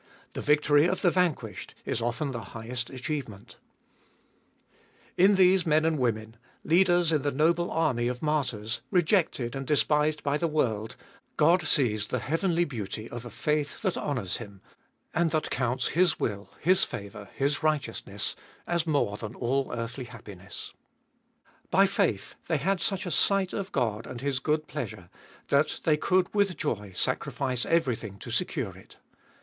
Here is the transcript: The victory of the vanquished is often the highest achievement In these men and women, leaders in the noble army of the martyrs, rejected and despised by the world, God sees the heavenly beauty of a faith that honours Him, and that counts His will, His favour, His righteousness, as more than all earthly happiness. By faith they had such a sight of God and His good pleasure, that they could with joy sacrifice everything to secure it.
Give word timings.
The 0.33 0.41
victory 0.41 0.87
of 0.87 1.01
the 1.03 1.11
vanquished 1.11 1.75
is 1.85 2.01
often 2.01 2.31
the 2.31 2.41
highest 2.57 2.89
achievement 2.89 3.57
In 5.15 5.35
these 5.35 5.67
men 5.67 5.85
and 5.85 5.99
women, 5.99 6.37
leaders 6.63 7.11
in 7.11 7.21
the 7.21 7.29
noble 7.29 7.69
army 7.69 8.07
of 8.07 8.17
the 8.21 8.25
martyrs, 8.25 8.81
rejected 8.89 9.55
and 9.55 9.67
despised 9.67 10.23
by 10.23 10.39
the 10.39 10.47
world, 10.47 10.95
God 11.37 11.61
sees 11.61 12.07
the 12.07 12.17
heavenly 12.17 12.65
beauty 12.65 13.07
of 13.11 13.27
a 13.27 13.29
faith 13.29 13.83
that 13.83 13.95
honours 13.95 14.37
Him, 14.37 14.61
and 15.13 15.29
that 15.29 15.51
counts 15.51 15.89
His 15.89 16.19
will, 16.19 16.49
His 16.59 16.83
favour, 16.83 17.29
His 17.35 17.61
righteousness, 17.61 18.35
as 18.65 18.87
more 18.87 19.17
than 19.17 19.35
all 19.35 19.71
earthly 19.71 20.05
happiness. 20.05 20.73
By 21.69 21.85
faith 21.85 22.33
they 22.47 22.57
had 22.57 22.81
such 22.81 23.05
a 23.05 23.11
sight 23.11 23.53
of 23.53 23.71
God 23.71 24.07
and 24.07 24.19
His 24.19 24.39
good 24.39 24.65
pleasure, 24.65 25.09
that 25.49 25.81
they 25.83 25.95
could 25.95 26.33
with 26.33 26.57
joy 26.57 26.91
sacrifice 26.95 27.67
everything 27.67 28.17
to 28.17 28.31
secure 28.31 28.75
it. 28.75 28.97